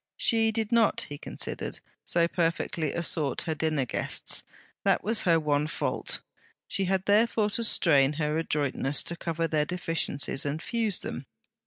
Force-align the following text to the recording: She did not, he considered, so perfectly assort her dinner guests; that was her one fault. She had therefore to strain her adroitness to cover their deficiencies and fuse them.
She 0.17 0.51
did 0.51 0.71
not, 0.71 1.01
he 1.09 1.19
considered, 1.19 1.79
so 2.03 2.27
perfectly 2.27 2.91
assort 2.91 3.43
her 3.43 3.53
dinner 3.53 3.85
guests; 3.85 4.43
that 4.83 5.03
was 5.03 5.21
her 5.29 5.39
one 5.39 5.67
fault. 5.67 6.21
She 6.67 6.85
had 6.85 7.05
therefore 7.05 7.51
to 7.51 7.63
strain 7.63 8.13
her 8.13 8.35
adroitness 8.39 9.03
to 9.03 9.15
cover 9.15 9.47
their 9.47 9.63
deficiencies 9.65 10.43
and 10.43 10.59
fuse 10.59 11.01
them. 11.01 11.27